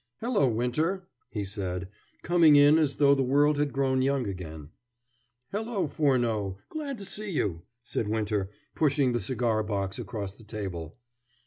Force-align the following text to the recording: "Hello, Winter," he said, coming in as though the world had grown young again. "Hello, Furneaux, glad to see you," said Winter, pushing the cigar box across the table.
"Hello, 0.19 0.47
Winter," 0.49 1.07
he 1.29 1.45
said, 1.45 1.87
coming 2.23 2.55
in 2.55 2.79
as 2.79 2.95
though 2.95 3.13
the 3.13 3.21
world 3.21 3.59
had 3.59 3.71
grown 3.71 4.01
young 4.01 4.25
again. 4.27 4.69
"Hello, 5.51 5.85
Furneaux, 5.85 6.57
glad 6.69 6.97
to 6.97 7.05
see 7.05 7.29
you," 7.29 7.61
said 7.83 8.07
Winter, 8.07 8.49
pushing 8.73 9.11
the 9.11 9.19
cigar 9.21 9.61
box 9.61 9.99
across 9.99 10.33
the 10.33 10.43
table. 10.43 10.97